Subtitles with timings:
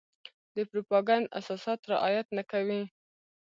[0.55, 2.81] د پروپاګنډ اساسات رعايت نه کوي.